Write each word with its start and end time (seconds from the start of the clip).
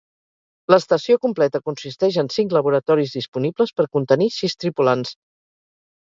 L'estació 0.73 1.17
completa 1.25 1.59
consisteix 1.69 2.17
en 2.21 2.31
cinc 2.35 2.55
laboratoris 2.57 3.13
disponibles 3.17 3.73
per 3.81 3.85
contenir 3.97 4.31
sis 4.39 4.57
tripulants. 4.65 5.13